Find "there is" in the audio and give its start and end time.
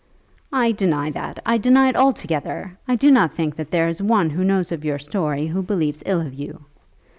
3.69-4.01